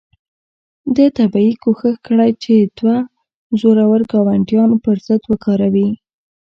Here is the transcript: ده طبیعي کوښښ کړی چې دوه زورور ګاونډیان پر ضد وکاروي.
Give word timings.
ده 0.95 1.05
طبیعي 1.17 1.53
کوښښ 1.63 1.95
کړی 2.07 2.31
چې 2.43 2.53
دوه 2.77 2.97
زورور 3.59 4.01
ګاونډیان 4.11 4.71
پر 4.83 4.97
ضد 5.07 5.21
وکاروي. 5.31 5.89